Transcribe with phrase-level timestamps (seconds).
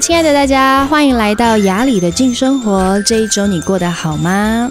[0.00, 3.00] 亲爱的大家，欢迎来到雅里的静生活。
[3.02, 4.70] 这一周你过得好吗？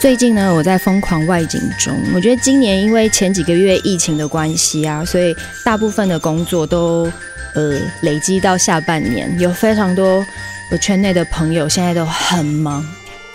[0.00, 1.94] 最近呢，我在疯狂外景中。
[2.14, 5.34] 我觉得今年因为前几个月疫情的关系啊，所以
[5.64, 7.10] 大部分的工作都
[7.54, 10.24] 呃累积到下半年，有非常多
[10.70, 12.84] 我圈内的朋友现在都很忙，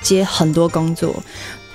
[0.02, 1.23] 接很多工作，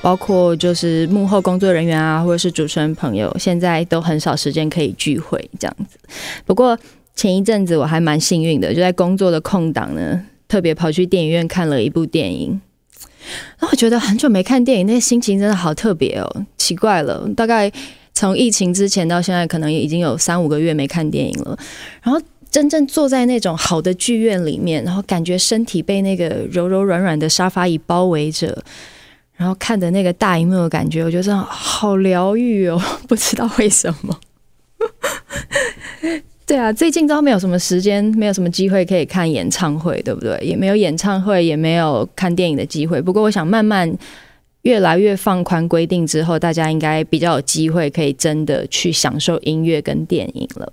[0.03, 5.99] 包括就是幕后工作人员啊，或者是主持人朋友，现在都很少时间可以聚会这样子。
[6.47, 6.79] 不过
[7.19, 12.61] 前一阵子我还蛮幸运的，就在工作的空档呢，特别跑去电影院看了一部电影。
[13.59, 16.47] 那我觉得很久没看电影，那心情真的好特别哦。
[16.57, 17.73] 奇怪了，大概
[18.15, 21.59] 从疫情之前到现在，可能也已经有三五个月没看电影了。
[22.01, 22.23] 然后
[22.53, 28.63] 真正坐在那种好的剧院里面，然后感觉身体被那个柔柔软软的沙发椅包围着，
[29.35, 32.81] 然后看着那个大荧幕的感觉，我觉得好疗愈哦。
[33.09, 34.21] 不知道为什么。
[36.49, 40.35] 对啊，最近都没有什么时间，没有什么机会可以看演唱会，对不对？
[40.43, 43.03] 也没有演唱会，也没有看电影的机会。
[43.03, 43.95] 不过，我想慢慢
[44.63, 50.73] 越来越放宽规定之后，大家应该比较有机会可以真的去享受音乐跟电影了。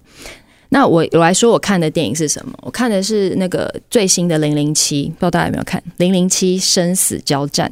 [0.69, 2.57] 那我我来说，我看的电影是什么？
[2.61, 7.69] 我看的是那个最新的《零零七》，不知道大家有没有看《零零七生死交战》？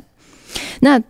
[0.81, 1.01] 那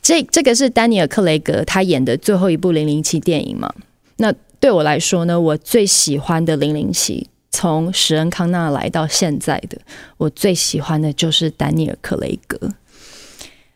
[0.00, 3.72] 这这个是丹尼尔·克雷格他演的最后一部零零七电影嘛？
[4.18, 9.78] 那对我来说呢，我最喜欢的零零七，从史恩康纳来到现在的，
[10.18, 12.70] 我最喜欢的就是丹尼尔·克雷格。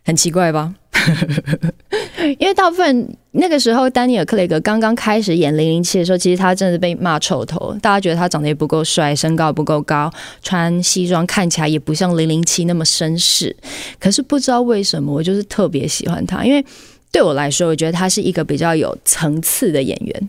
[0.04, 0.74] 很奇怪吧？
[2.38, 13.56] 因为大部分那个时候，丹尼尔·克雷格刚刚开始演零零七的时候，其实他真的被骂臭头，大家觉得他长得也不够帅，身高不够高，穿西装看起来也不像零零七那么绅士。
[13.98, 16.62] 可是不知道为什么，我就是特别喜欢他，因为
[17.10, 20.28] 对我来说，我觉得他是一个比较有层次的演员。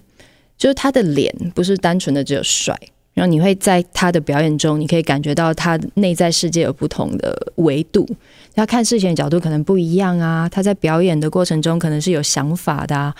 [0.57, 2.77] 就是他的脸不是单纯的只有帅，
[3.13, 8.07] 然后你会在他的表演中，你可以感觉到他内在世界有不同的维度，
[8.53, 10.47] 他看事情的角度可能不一样啊。
[10.47, 13.13] 他在表演的过程中可能是有想法的啊，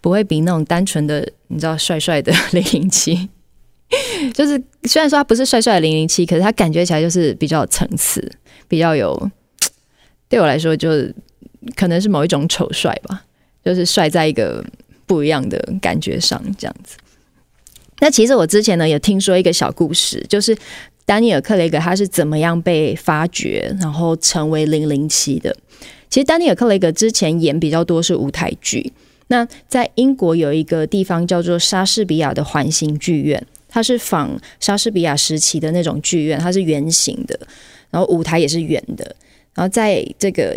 [0.00, 3.28] 不会比那种单纯的你知道帅帅的零零七，
[4.34, 8.30] 就是虽然说他不是帅帅的零零七，可是他感觉起来就是比较有层次，
[8.66, 9.30] 比较有，
[10.28, 10.90] 对我来说就
[11.76, 13.24] 可能是某一种丑帅吧，
[13.64, 14.64] 就是帅在一个。
[15.10, 16.96] 不一样的感觉上，这样子。
[17.98, 20.56] 那其实我之前呢有听说一个小故事，就是
[21.04, 25.52] 丹尼尔·克雷格他是怎么样被发掘，然后成为零零七的。
[26.08, 28.92] 其实丹尼尔·克雷格之前演比较多是舞台剧。
[29.26, 37.36] 那在英国有一个地方叫做莎士比亚的环形剧院，它是仿莎士比亚时期的那种剧院，它是圆形的，
[37.90, 39.16] 然后舞台也是圆的，
[39.54, 40.56] 然后在这个。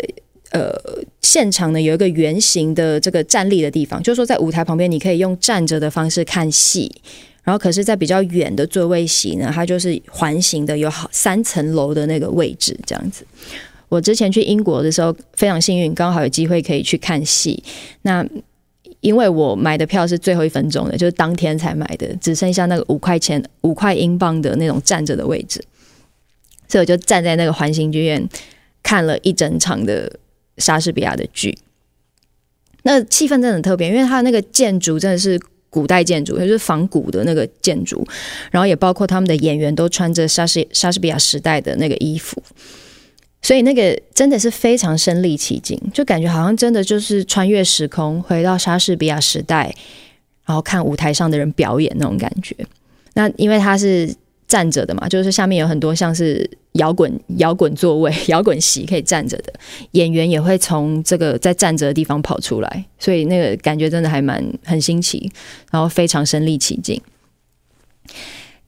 [0.50, 0.72] 呃，
[1.20, 6.90] 现场呢有一个圆形的这个站立的地方，就是说在舞台旁边，你可以用站着的方式看戏。
[7.42, 13.26] 然后，可是，在比较远的座位席呢，它就是环形的，有好三层楼的那个位置这样子。
[13.90, 17.62] 我之前去英国的时候非常幸运，刚好有机会可以去看戏。
[18.00, 18.26] 那
[19.00, 25.62] 因为我买的票是最后一分钟的，就是当天才买的，只剩下那个五块钱、五块英镑的那种站着的位置，
[26.66, 28.26] 所以我就站在那个环形剧院
[28.82, 30.10] 看了一整场的。
[30.58, 31.56] 莎士比亚的剧，
[32.82, 38.06] 那气氛真的很特别，因为它的那个建筑真的是古代建筑，就是仿古的那个建筑，
[38.50, 42.42] 然后也包括他们的演员都穿着莎士莎士比亚时代的那个衣服，
[43.42, 49.74] 所以那个真的是非常身临其境，就感觉好像真的就是穿越时空回到莎士比亚时代，
[50.46, 52.54] 然后看舞台上的人表演那种感觉。
[53.14, 54.14] 那因为它是。
[54.46, 59.52] 站着的嘛，就是下面有很多像是摇滚摇滚座位、 摇滚席可以站着的
[59.92, 65.30] 演员，也会从这个在站着的地方跑出来，所以那个感觉真的还蛮很新奇，
[65.70, 67.00] 然后非常身临其境。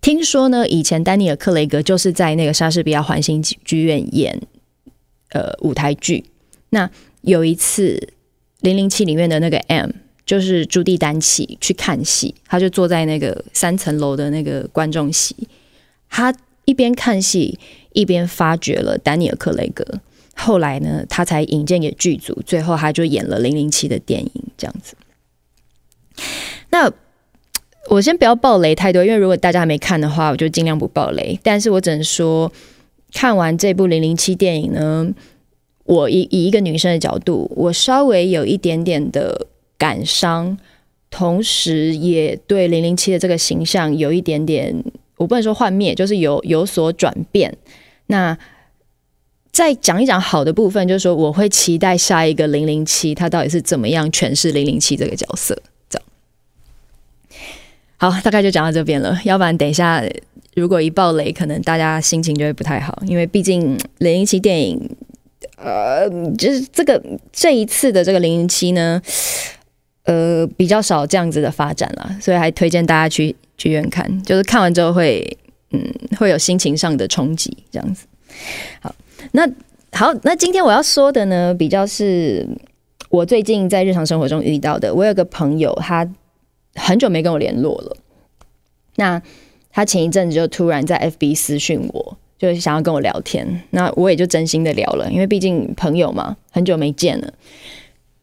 [0.00, 4.40] 听说呢，以前丹尼尔·克雷格就是在那个莎士比亚环形剧院演
[5.30, 6.24] 呃舞台剧。
[6.70, 6.90] 那
[7.22, 7.96] 有一次，
[8.60, 9.90] 《零零七》里面的那个 M。
[10.26, 15.36] 就是朱蒂丹奇去看戏，他就坐在那个三层楼的那个观众席，
[16.08, 17.58] 他一边看戏
[17.92, 19.84] 一边发掘了丹尼尔·克雷格。
[20.34, 24.94] 后来呢，他才引荐给剧组，最后他就演了《零零七》的电影这样子。
[26.70, 26.92] 那
[27.88, 31.38] 我先不要爆雷太多，因为如果大家还没看的话，我就尽量不爆雷。
[31.42, 32.52] 但是我只能说，
[33.12, 35.08] 看完这部《零零七》电影呢，
[35.84, 39.46] 我以以一个女生的角度，我稍微有一点点的。
[39.78, 40.56] 感伤，
[41.10, 44.74] 同时也对零零七的这个形象有一点点，
[45.16, 47.56] 我不能说幻灭，就是有有所转变。
[48.06, 48.36] 那
[49.50, 55.56] 再讲一讲好的部分，就是说我会期待下一个零零七，他到底是怎么样诠释零零七这个角色。
[55.88, 56.06] 这样，
[57.96, 59.18] 好，大概就讲到这边了。
[59.24, 60.04] 要不然等一下
[60.54, 64.96] 如果一爆雷，可能大家心情就会不太好，因为毕竟零零七电影，
[65.56, 67.02] 呃，就是这个
[67.32, 69.00] 这一次的这个零零七呢，
[70.06, 75.24] 呃，比较少这样子的发展了，所以还推荐大家去剧院看，就是看完之后会，
[75.70, 75.80] 嗯，
[76.18, 78.06] 会有心情上的冲击，这样子。
[78.80, 78.94] 好，
[79.32, 79.46] 那
[79.92, 82.46] 好，那今天我要说的呢，比较是
[83.10, 84.94] 我最近在日常生活中遇到的。
[84.94, 86.08] 我有个朋友，他
[86.74, 87.96] 很久没跟我联络了，
[88.96, 89.22] 那。
[89.76, 93.46] 他前一阵子就突然在 FB 私讯我，就想要跟我聊天。
[93.72, 97.30] 那我也就真心的聊了，因为毕竟朋友嘛，很久没见了。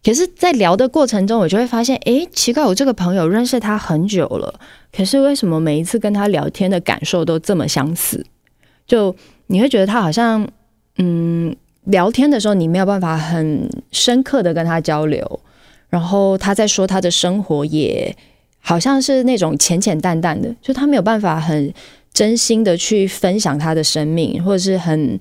[0.04, 4.54] 可是，在聊的过程中，我就会发现，哎，奇怪，我这个朋友认识他很久了，
[4.92, 8.26] 可是为什么每一次跟他聊天的感受都这么相似？
[8.86, 9.16] 就
[9.48, 10.48] 你会觉得他好像，
[10.98, 11.56] 嗯，
[11.86, 15.40] 聊天的时候你没有办法很深刻的跟他交流，
[15.90, 18.16] 然后他在说他的生活也。
[18.66, 21.74] 好像是那种浅浅淡淡的，就他没有办法很
[22.14, 25.20] 真心的去分享他的生命，或者是很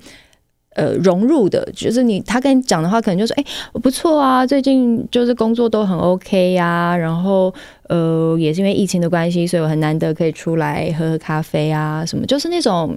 [0.74, 3.44] 呃融入的，就是你他跟你讲的话，可能就是哎，
[3.82, 7.52] 不错啊，最近就是工作都很 OK 呀，然后
[7.88, 12.96] 呃也是因为疫情的关系，所以我很难得可以出来喝喝咖啡啊什么，就是那种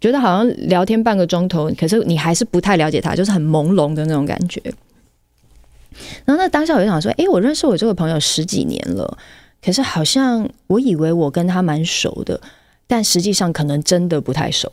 [0.00, 4.60] 觉得好像聊天半个钟头，可是你还是不太了解他，就是很朦胧的那种感觉。
[6.24, 9.18] 然后那当下我就想说，哎，我认识我这个朋友十几年了。
[9.64, 12.38] 可是好像我以为我跟他蛮熟的，
[12.86, 14.70] 但实际上可能真的不太熟，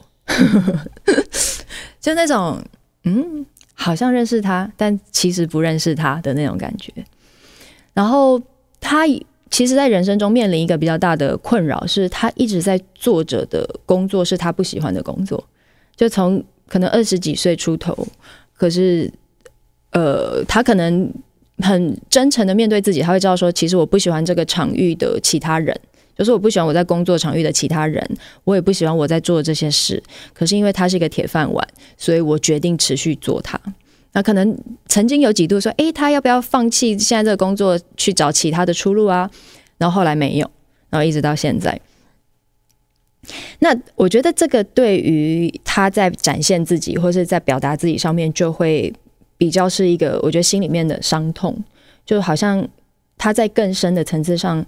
[2.02, 2.62] 就那种
[3.06, 6.92] 嗯，好像认识他，但其实不认识他的那种感觉。
[7.94, 8.42] 然后
[8.82, 9.06] 他
[9.50, 15.42] 其实，在人生中面临一个比较大的困扰，是他一直在做着的工作是他不喜欢的工作，
[15.96, 18.08] 就从可能二十几岁出头，
[18.54, 19.10] 可是
[19.92, 21.10] 呃，他可能。
[21.64, 25.80] 很真诚的面对自己，他会知道说，其实我不喜欢这个场域的其他人，
[26.22, 28.06] 就是我不喜欢我在工作场域的其他人，
[28.44, 30.02] 我也不喜欢我在做这些事。
[30.34, 33.60] 可是因为他是一个铁饭碗，所以我决定持续做它。
[34.14, 34.56] 那可能
[34.88, 39.30] 曾经有几度说，诶，他要不要放弃现在这个工作，去找其他的出路啊？
[39.78, 40.52] 然后后来没有，
[40.90, 41.80] 然后一直到现在。
[43.60, 48.94] 那我觉得这个对于他在展现自己或是在表达自己上面就会。
[49.38, 51.64] 比较是一个，我觉得心里面的伤痛，
[52.06, 52.64] 就好像
[53.18, 54.64] 他在更深的层次上，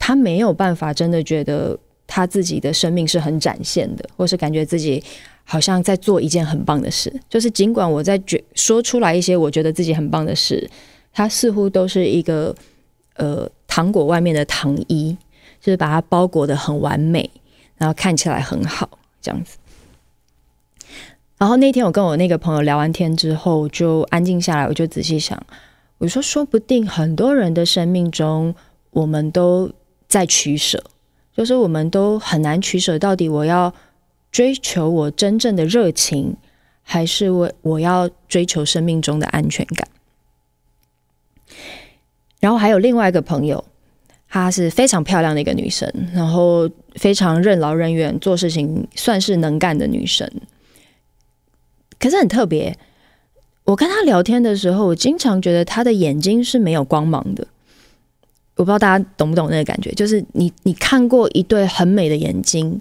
[0.00, 5.00] 他没有办法真的觉得他自己的生命是很展现的，或是感觉自己
[5.44, 7.12] 好像在做一件很棒的事。
[7.28, 10.68] 就是尽管我在觉说出来一些我觉得自己很棒的事，
[11.12, 12.52] 他似乎都是一个
[13.14, 15.16] 呃糖果外面的糖衣，
[15.60, 17.30] 就是把它包裹得很完美，
[17.76, 19.58] 然后看起来很好这样子。
[21.38, 25.40] 然后那天我跟我那个朋友聊完天之后，就安静下来，我就仔细想，
[25.98, 28.54] 我说说不定很多人的生命中，
[28.90, 29.70] 我们都
[30.10, 30.82] 在取舍，
[31.34, 33.72] 就是我们都很难取舍，到底我要
[34.32, 36.36] 追求我真正的热情，
[36.82, 39.88] 还是我我要追求生命中的安全感。
[42.40, 43.64] 然后还有另外一个朋友，
[44.28, 50.28] 她是非常漂亮的一个女生，然后非常任劳任怨，做事情算是能干的女生。
[52.00, 52.76] 可是很特别，
[53.62, 57.46] 我跟她聊天的时候，我经常觉得她的眼睛是没有光芒的。
[58.60, 62.78] 我不知道大家懂不懂那个感觉，就是你你看过一对很美的眼睛，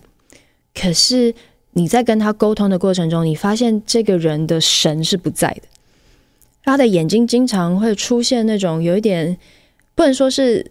[0.76, 1.34] 可是
[1.72, 5.62] 你在跟他沟通的过程中，你发现这个人的神是不在的。
[6.66, 9.38] 他的眼睛经常会出现那种有一点
[9.96, 10.70] 不能说是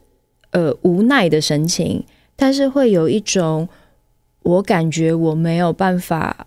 [0.51, 2.05] 呃无奈的神情，
[2.37, 3.67] 但是会有一种
[4.43, 6.45] 我感觉我没有办法。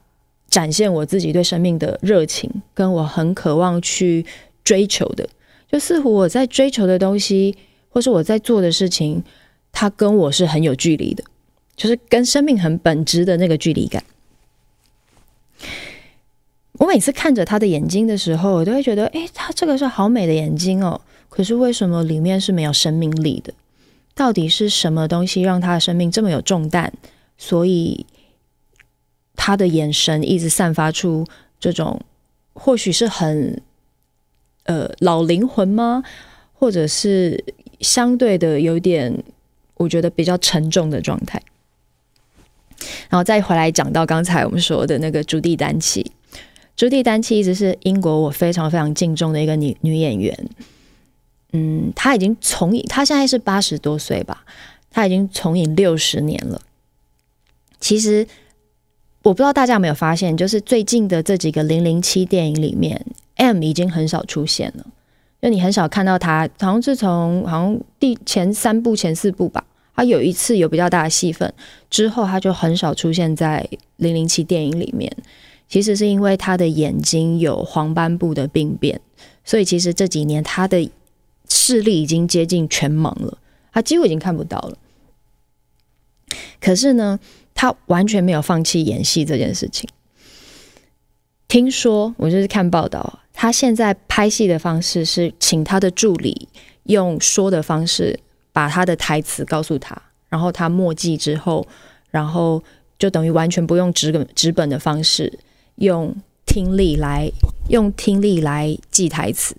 [0.51, 4.25] 展现我自己对生命的热情，跟我很渴望去
[4.65, 5.25] 追求的，
[5.71, 7.55] 就似乎我在追求的东西，
[7.91, 9.23] 或是我在做的事情，
[9.71, 11.23] 它跟我是很有距离的，
[11.75, 14.03] 就是跟生命很本质的那个距离感。
[16.79, 23.53] 我每次看着他的眼睛的时候，我都会觉得，诶，他这个是好美的眼睛哦，可是为什么里面是没有生命力的？
[24.15, 26.91] 到底是什么东西让他的生命这么有重担？
[27.37, 28.07] 所以。
[29.33, 31.25] 他的眼神一直散发出
[31.59, 31.99] 这种，
[32.53, 33.59] 或许是很
[34.65, 36.03] 呃老灵魂吗？
[36.53, 37.43] 或者是
[37.81, 39.23] 相对的有点，
[39.75, 41.41] 我觉得比较沉重的状态。
[43.09, 46.11] 然后再回来讲到刚才我们说的那个朱蒂丹契，
[46.75, 50.49] 朱蒂丹契一直是英国我非常非常敬重的一个女女演员。
[51.53, 54.45] 嗯，她已经从影，她现在是八十多岁吧，
[54.89, 56.61] 她已经从影六十年了。
[57.79, 58.27] 其实。
[59.23, 64.87] 我不知道大家有没有发现，就是最近的这几个零零七电影里面，M 已经很少出现了。
[65.41, 71.51] 就你很少看到他，好像是从好像第前三部、前四部吧，他有一次有比较大的戏份，
[71.89, 73.67] 之后他就很少出现在
[73.97, 75.11] 零零七电影里面。
[75.67, 78.99] 其实是因为他的眼睛有黄斑部的病变，
[79.45, 80.91] 所以其实这几年他的
[81.47, 83.37] 视力已经接近全盲了，
[83.71, 84.77] 他几乎已经看不到了。
[86.59, 87.17] 可是呢，
[87.55, 89.89] 他完全没有放弃演戏这件事情。
[91.51, 96.47] 听说我就是看报道，他现在拍戏的方式是请他的助理
[96.83, 98.17] 用说的方式
[98.53, 101.67] 把他的台词告诉他，然后他默记之后，
[102.09, 102.63] 然后
[102.97, 105.39] 就等于完全不用纸本纸本的方式，
[105.75, 106.15] 用
[106.45, 107.29] 听力来
[107.67, 109.53] 用听力来记台词，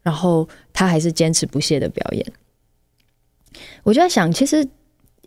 [0.00, 2.32] 然后他还是坚持不懈的表演。
[3.82, 4.66] 我就在想，其实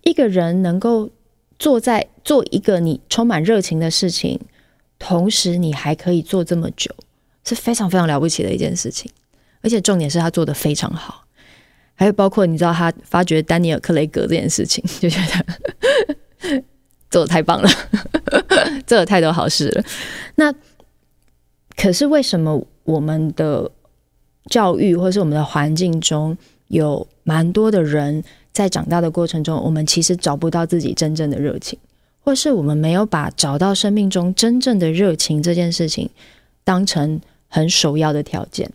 [0.01, 1.11] 一个人能够
[1.59, 4.39] 坐在做一个你充满热情的事情。
[5.05, 6.89] 同时，你还可以做这么久，
[7.43, 9.11] 是非常非常了不起的一件事情。
[9.61, 11.25] 而且重点是他做得非常好，
[11.93, 16.63] 还有包括你知道他发掘丹尼尔·克雷格这件事情，就觉得
[17.11, 17.69] 做得太棒了，
[18.87, 19.83] 做了太多好事了。
[20.35, 20.53] 那
[21.75, 23.69] 可是为什么我们的
[24.49, 26.37] 教育或是我们的环境中
[26.69, 31.77] 有蛮多的人在长大的过程中，我们其实找不到自己真正的热情？
[32.25, 36.09] 或是我们没有把找到生命中真正的热情这件事情
[36.63, 38.71] 当成很首要的条件，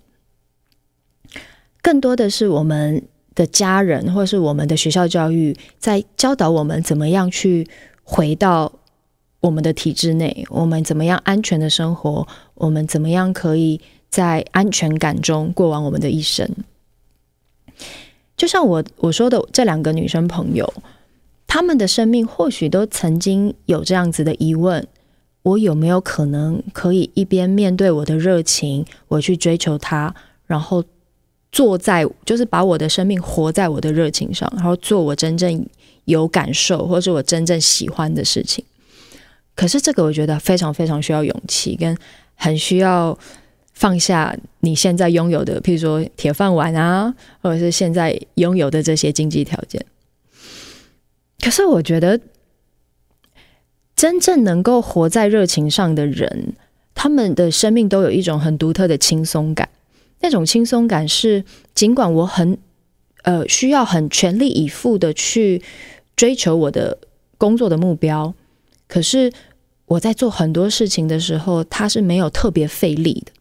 [1.81, 3.03] 更多的是我们
[3.35, 7.67] 的家人或是我们的学校教育在教导我们怎么样去
[8.03, 8.71] 回到
[9.41, 16.47] 我们的体制内，我们怎么样安全的生活，我们怎么样可以在安全感中过完我们的一生。
[18.37, 20.71] 就像我我说的这两个女生朋友。
[21.49, 24.87] 他们的生命或许都曾经有这样子的疑问：
[25.43, 30.15] 我有没有可能可以一边面对我的热情，我去追求它，
[30.47, 30.85] 然后
[31.51, 35.67] 坐在就是把我的生命活在我的热情上，然后做我真正
[36.05, 38.63] 有感受或是我真正喜欢的事情。
[39.55, 41.97] 可是这个我觉得非常非常需要勇气，跟
[42.35, 43.19] 很需要
[43.73, 49.83] 放下你现在拥有的，譬如说铁饭碗啊，或者是现在拥有的这些经济条件。
[51.49, 52.21] 可是我觉得，
[53.97, 56.53] 真正能够活在热情上的人，
[56.95, 59.67] 他们的生命都有一种很独特的轻松感。
[60.21, 61.43] 那种轻松感是，
[61.75, 62.59] 尽管我很
[63.23, 65.63] 呃需要很全力以赴的去
[66.15, 66.99] 追求我的
[67.39, 68.35] 工作的目标，
[68.87, 69.33] 可是
[69.87, 73.33] 我在做很多事情的时候，它是没有特别费力的。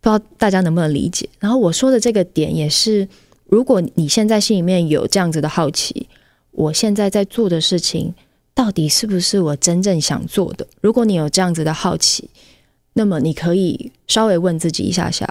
[0.00, 1.28] 不知道大家能不能理解？
[1.40, 3.08] 然后我说的这个点也是，
[3.46, 6.08] 如果你现在心里面有这样子的好奇。
[6.56, 8.14] 我现在在做的事情，
[8.54, 10.66] 到底是不是我真正想做的？
[10.80, 12.30] 如果你有这样子的好奇，
[12.94, 15.28] 那么你可以稍微问自己一下下：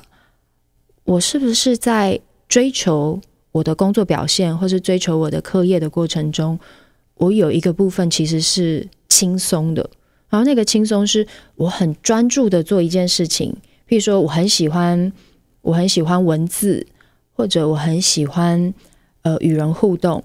[1.03, 3.19] 我是不是在追求
[3.53, 6.59] 我的工作表现，或是追求我的课业的过程中，
[7.15, 9.89] 我有一个部分其实是轻松的，
[10.29, 13.51] 然后那个轻松是我很专注的做一件事情，
[13.87, 15.11] 比如说我很喜欢，
[15.63, 16.85] 我很喜欢文字，
[17.33, 18.71] 或者我很喜欢
[19.23, 20.23] 呃与人互动。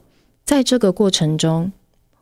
[0.51, 1.71] 在这个过程中，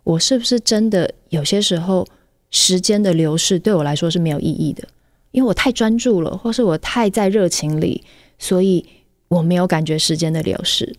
[0.05, 2.07] 我是不是真的有些时候
[2.51, 4.87] 时间的流逝对我来说是没有意义的？
[5.31, 8.05] 因为我太专注了，或是我太在热情里，
[8.39, 8.85] 所以
[9.29, 10.95] 我没有感觉时间的流逝。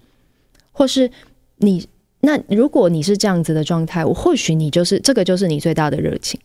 [0.72, 1.12] 或是
[1.58, 1.88] 你，
[2.22, 6.40] 那如果你是这样子的状态，我或许你就是这个就是你最大的热情。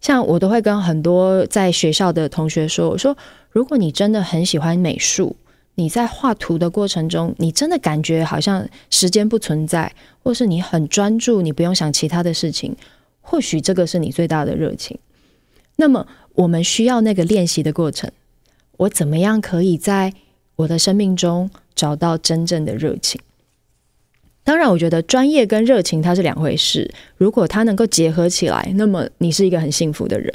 [0.00, 3.16] 像我都会跟很多在学校的同学说，我说
[3.48, 5.36] 如果你真的很喜欢美术。
[5.76, 12.74] 你在画图的过程中，你真的感觉好像时间不存在，或是你很专注，你不用想其他的事情，
[13.20, 14.98] 或许这个是你最大的热情。
[15.76, 18.10] 那么，我们需要那个练习的过程。
[18.78, 20.12] 我怎么样可以在
[20.56, 23.20] 我的生命中找到真正的热情？
[24.42, 26.90] 当然，我觉得专业跟热情它是两回事。
[27.16, 30.32] 如果它能够结合起来，那么你是一个很幸福的人。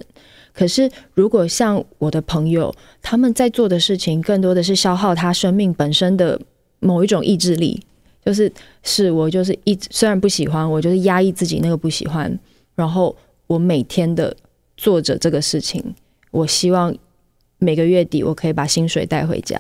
[0.54, 6.40] 可是，如果像我的朋友，他们在做的事情更多的是消耗他生命本身的
[6.80, 7.82] 某一种意志力，
[8.26, 8.52] 就是
[8.84, 12.38] 是我就是一虽然不喜欢，我就是压抑自己那个不喜欢，
[12.76, 13.16] 然后
[13.48, 14.36] 我每天的
[14.76, 15.82] 做着这个事情，
[16.32, 16.94] 我希望
[17.58, 19.58] 每个月底我可以把薪水带回家，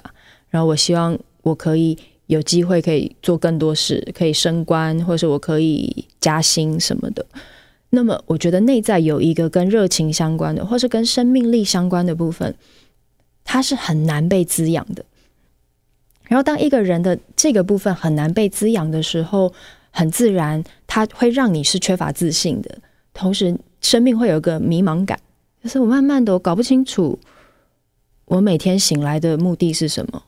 [0.50, 7.26] 然后我希望我可以有机会可以做更多事，可以升官，或是我可以加薪什么的。
[7.94, 12.56] 那么，我觉得内在有一个跟热情相关的，或是跟生命力相关的部分，
[13.44, 15.04] 它是很难被滋养的。
[16.24, 19.52] 然后，当一个人的这个部分很难被滋养的时候，
[19.92, 22.78] 很自然，它会让你是缺乏自信的。
[23.14, 25.20] 同时，生命会有个迷茫感，
[25.62, 27.20] 就是我慢慢的我搞不清楚，
[28.24, 30.24] 我每天醒来的目的是什么，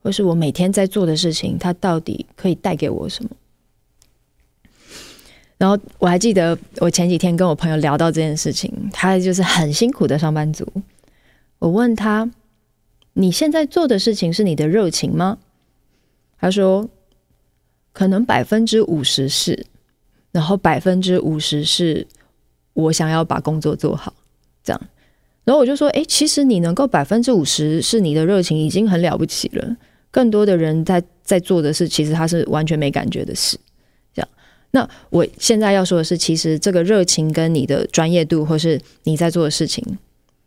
[0.00, 3.30] 或是我每天在做的事情，它到底可以带给我什么。
[5.60, 10.66] 然后我还记得我前几天跟我朋友聊到这件事情，他就是很辛苦的上班族。
[11.58, 12.30] 我问他
[13.12, 15.36] ：“你现在做的事情是你的热情吗？”
[16.40, 16.88] 他说
[17.92, 19.66] ：“可能百分之五十是，
[20.32, 22.06] 然后百分之五十是
[22.72, 24.14] 我想要把工作做好。”
[24.64, 24.80] 这样，
[25.44, 29.76] 然后我就说：“诶，其实你能够百分之五十是你的热情，已经很了不起了。
[30.10, 33.58] 更多的人在在做的事，其实他是完全没感觉的事。”
[34.72, 39.84] 那我现在要说的是，其实这个热情跟你的专业度，或是你在做的事情。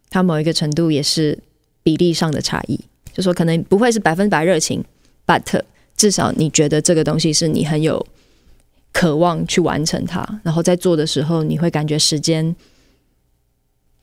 [0.10, 1.38] 它某一个程度也是
[1.82, 2.80] 比例上的差异，
[3.12, 4.84] 就说可能不会是百分百热情
[5.26, 5.62] ，but
[5.98, 8.06] 至少你觉得这个东西是你很有
[8.92, 12.56] 渴望去完成它，然后在做的时候你会感觉时间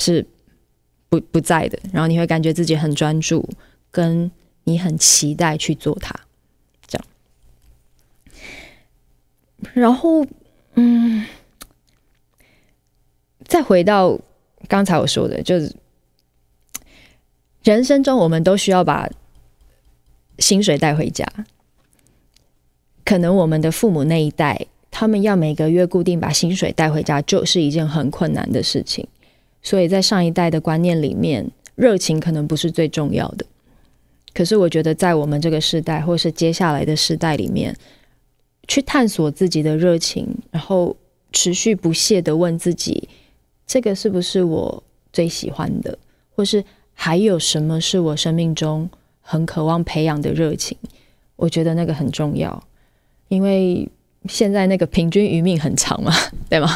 [0.00, 0.26] 是
[1.08, 3.48] 不不在的，然后你会感觉自己很专注，
[3.92, 4.28] 跟
[4.64, 6.12] 你很期待去做它，
[6.88, 7.06] 这样。
[9.80, 10.25] 然后，
[10.75, 11.25] 嗯，
[13.44, 14.18] 再回到
[14.68, 15.75] 刚才我说的，就是。
[17.62, 19.06] 人生中，我们都需要把
[20.38, 21.26] 薪水带回家。
[23.04, 29.06] 可能我们的父母那一代，他们要每个月固定把薪水带回家，就是一件很困难的事情。
[29.60, 33.44] 所以在上一代的观念里面，热情可能不是最重要的。
[34.32, 37.76] 可是我觉得，在我们这个时代，或是接下来的时代里面，
[38.70, 40.96] 去探索自己的热情，然后
[41.32, 43.08] 持续不懈地问自己：
[43.66, 44.80] 这个是不是我
[45.12, 45.98] 最喜欢的，
[46.36, 46.64] 或是？
[47.02, 48.86] 还有什么是我生命中
[49.22, 50.76] 很渴望培养的热情？
[51.36, 52.62] 我觉得那个很重要，
[53.28, 53.88] 因为
[54.28, 56.12] 现在那个平均余命很长嘛，
[56.50, 56.68] 对吗？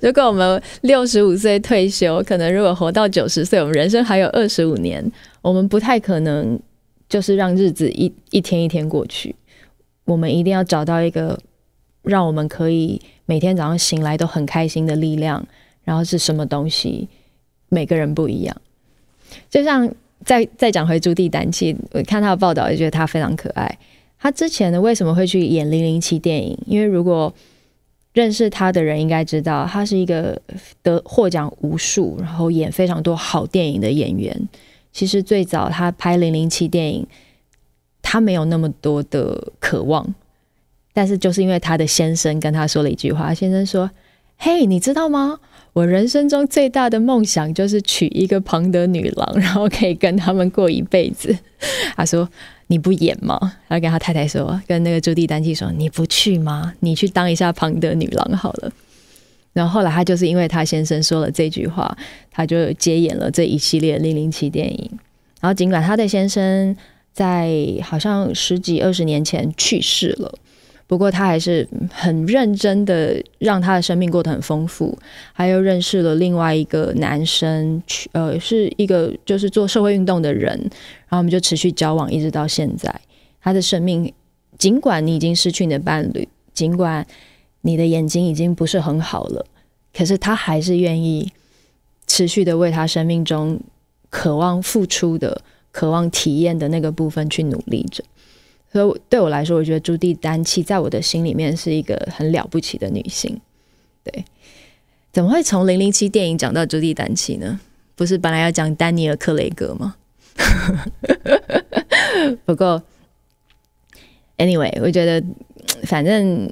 [0.00, 5.04] 如果我们六十五岁退休，可能如果活到九十岁，我们人生还有二十五年，
[5.40, 6.56] 我们不太可能
[7.08, 9.34] 就是让日子一一天一天过去。
[10.04, 11.38] 我们一定要找到一个
[12.02, 15.46] 让我们可以每天早上醒来都很开心的力量，
[15.84, 17.08] 然后是什么东西？
[17.68, 18.56] 每个人不一样。
[19.48, 19.88] 就像
[20.24, 23.78] 再再讲回朱棣丹契，我看他的报道也觉得他非常可爱。
[24.18, 26.56] 他之前呢，为什么会去演零零七电影？
[26.66, 27.32] 因为如果
[28.12, 30.40] 认识他的人应该知道，他是一个
[30.82, 34.48] 得获奖无数，然后演非常多好电影的演员。
[34.92, 37.06] 其实最早他拍零零七电影，
[38.12, 40.14] 他没有那么多的渴望，
[40.92, 43.90] 但是就是因为他的先生跟他说了一句话，先生说
[44.36, 45.40] ：“嘿，你知道吗？”
[45.72, 51.34] 我人生中最大的梦想就是娶一个庞德女郎， 然后可以跟他们过一辈子。
[51.96, 52.28] 他说
[52.68, 56.74] ：“你不演吗？”然后跟他太太说：“跟那个朱蒂丹契说，你不去吗？
[56.80, 58.70] 你去当一下庞德女郎好了。”
[59.54, 61.96] 然后后来他就是因为他先生说了这句话，
[62.30, 64.90] 他就接演了这一系列零零七电影。
[65.40, 66.76] 然后尽管他的先生
[67.12, 70.32] 在好像十几二十年前去世了。
[70.86, 74.98] 不过他还是很认真的，让他的生命过得很丰富，
[75.32, 82.94] 还有认识了另外一个男生，呃，是一个就是做社会运动的人，然后我们就持续交往，一直到现在。
[83.40, 84.12] 他的生命，
[84.58, 87.06] 尽管你已经失去你的伴侣，尽管
[87.62, 89.46] 你的眼睛已经不是很好了，
[89.96, 91.32] 可是他还是愿意
[92.06, 93.58] 持续的为他生命中
[94.10, 95.40] 渴望付出的、
[95.72, 98.04] 渴望体验的那个部分去努力着。
[98.70, 103.38] 所以对我来说，我觉得朱蒂丹契在我的心里面是一个很了不起的女性。
[104.04, 104.24] 对，
[105.12, 107.60] 怎么会从零零七电影讲到朱蒂丹契呢？
[107.94, 109.94] 不是本来要讲丹尼尔·克雷格吗？
[112.46, 112.82] 不过
[114.38, 115.22] ，anyway，我觉得
[115.82, 116.50] 反正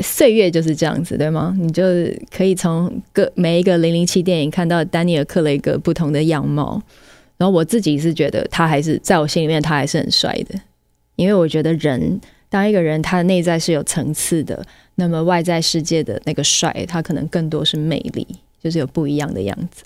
[0.00, 1.54] 岁月就是这样子，对吗？
[1.60, 1.84] 你就
[2.30, 6.82] 可以从各每一个零零七电影看到丹尼尔·克雷格不同的样貌。
[7.38, 10.60] 然后我自己是觉得他还是在我心里面，他还是很帅的。
[11.16, 12.20] 因为我觉得人，
[12.50, 14.62] 当一个人他的内在是有层次的，
[14.96, 18.26] 那么外在世界的那个帅，他可能更多是魅力，
[18.62, 19.84] 就是有不一样的样子。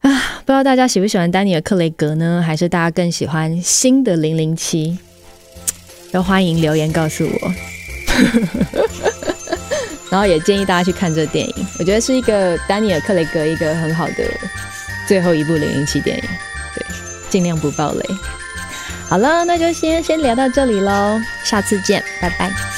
[0.00, 0.10] 啊，
[0.44, 2.42] 不知道大家喜不喜欢丹尼尔·克雷格呢？
[2.44, 4.98] 还是大家更喜欢新的零零七？
[6.10, 7.54] 都欢迎留言告诉我。
[10.10, 14.24] 然后也建议大家去看这个电影，我觉得是一个丹尼尔·克雷格一个很好的
[15.08, 16.24] 最后一部零零七电影。
[16.76, 16.86] 对，
[17.28, 18.06] 尽量不暴雷。
[19.08, 22.77] 好了，那就先先聊到这里喽，下次见，拜拜。